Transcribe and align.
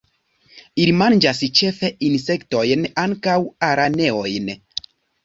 Ili 0.85 0.93
manĝas 1.01 1.41
ĉefe 1.59 1.89
insektojn, 2.07 2.87
ankaŭ 3.03 3.37
araneojn. 3.69 4.51